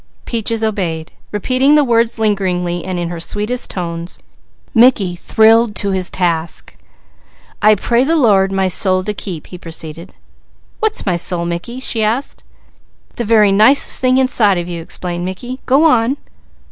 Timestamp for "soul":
8.67-9.03, 11.17-11.45